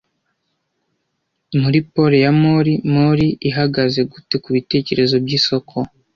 Muri 1.59 1.79
pole 1.93 2.17
ya 2.25 2.31
MORI 2.41 2.73
MORI 2.93 3.27
ihagaze 3.49 3.99
gute 4.11 4.35
kubitekerezo 4.43 5.15
byisoko 5.25 5.75